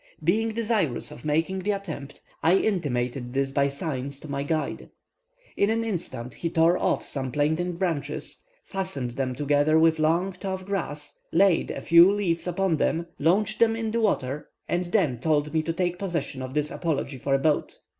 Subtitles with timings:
[0.23, 4.89] Being desirous of making the attempt, I intimated this by signs to my guide.
[5.55, 10.65] In an instant he tore off some plantain branches, fastened them together with long, tough
[10.65, 15.53] grass, laid a few leaves upon them, launched them in the water, and then told
[15.53, 17.77] me to take possession of this apology for a boat.